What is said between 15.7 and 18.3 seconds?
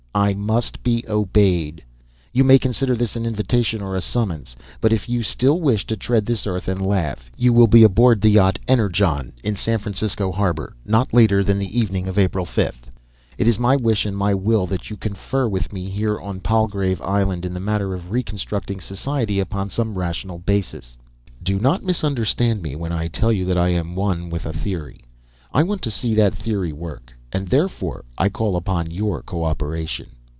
me here on Palgrave Island in the matter of